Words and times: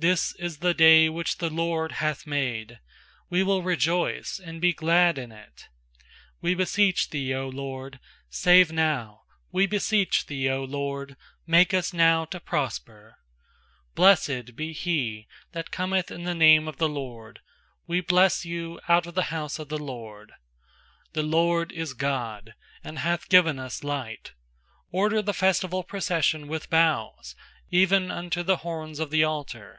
24This 0.00 0.34
is 0.40 0.58
the 0.58 0.74
day 0.74 1.08
which 1.08 1.38
the 1.38 1.48
LORD 1.50 1.92
hath 1.92 2.26
made; 2.26 2.80
We 3.30 3.44
will 3.44 3.62
rejoice 3.62 4.40
and 4.44 4.60
be 4.60 4.72
glad 4.72 5.16
in 5.16 5.30
it. 5.30 5.66
25We 6.42 6.56
beseech 6.56 7.10
Thee, 7.10 7.28
0 7.28 7.50
LORD, 7.52 8.00
save 8.28 8.72
now! 8.72 9.20
We 9.52 9.66
beseech 9.66 10.26
Thee, 10.26 10.44
0 10.46 10.64
LORD, 10.66 11.16
make 11.46 11.72
us 11.72 11.92
now 11.92 12.24
to 12.24 12.40
prosper! 12.40 13.14
26Blessed 13.94 14.56
be 14.56 14.72
he 14.72 15.28
that 15.52 15.70
cometh 15.70 16.10
in 16.10 16.24
the 16.24 16.34
name 16.34 16.66
of 16.66 16.78
the 16.78 16.88
LORD; 16.88 17.38
We 17.86 18.00
bless 18.00 18.44
you 18.44 18.80
out 18.88 19.06
of 19.06 19.14
the 19.14 19.24
house 19.30 19.60
of 19.60 19.68
the 19.68 19.78
LORD. 19.78 20.32
27The 21.14 21.30
LORD 21.30 21.70
is 21.70 21.94
God, 21.94 22.54
and 22.82 22.98
hath 22.98 23.28
given 23.28 23.60
us 23.60 23.84
light; 23.84 24.32
Order 24.90 25.22
the 25.22 25.34
festival 25.34 25.84
procession 25.84 26.48
with 26.48 26.70
boughs, 26.70 27.36
even 27.70 28.10
unto 28.10 28.42
the 28.42 28.58
horns 28.58 28.98
of 28.98 29.10
the 29.10 29.22
altar. 29.22 29.78